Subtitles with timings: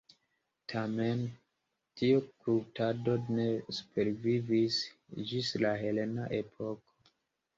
[0.71, 1.19] Tamen,
[1.99, 3.45] tiu kultado ne
[3.79, 4.79] supervivis
[5.33, 7.13] ĝis la helena epoko.